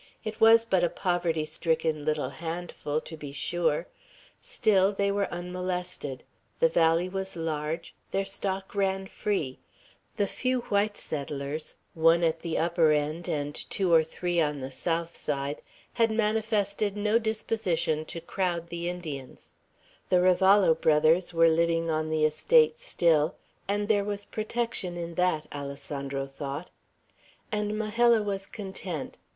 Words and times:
It 0.23 0.41
was 0.41 0.65
but 0.65 0.83
a 0.83 0.89
poverty 0.89 1.45
stricken 1.45 2.03
little 2.05 2.31
handful, 2.31 3.01
to 3.01 3.15
be 3.15 3.31
sure; 3.31 3.85
still, 4.41 4.91
they 4.91 5.11
were 5.11 5.31
unmolested; 5.31 6.23
the 6.57 6.69
valley 6.69 7.07
was 7.07 7.35
large; 7.35 7.93
their 8.09 8.25
stock 8.25 8.73
ran 8.73 9.05
free; 9.05 9.59
the 10.17 10.25
few 10.25 10.61
white 10.61 10.97
settlers, 10.97 11.77
one 11.93 12.23
at 12.23 12.39
the 12.39 12.57
upper 12.57 12.91
end 12.91 13.27
and 13.29 13.53
two 13.69 13.93
or 13.93 14.03
three 14.03 14.41
on 14.41 14.59
the 14.59 14.71
south 14.71 15.15
side, 15.15 15.61
had 15.93 16.09
manifested 16.09 16.97
no 16.97 17.19
disposition 17.19 18.03
to 18.05 18.19
crowd 18.19 18.69
the 18.69 18.89
Indians; 18.89 19.53
the 20.09 20.17
Ravallo 20.19 20.73
brothers 20.73 21.31
were 21.31 21.47
living 21.47 21.91
on 21.91 22.09
the 22.09 22.25
estate 22.25 22.79
still, 22.79 23.35
and 23.67 23.87
there 23.87 24.03
was 24.03 24.25
protection 24.25 24.97
in 24.97 25.13
that, 25.13 25.45
Alessandro 25.53 26.25
thought. 26.25 26.71
And 27.51 27.77
Majella 27.77 28.23
was 28.23 28.47
content. 28.47 29.19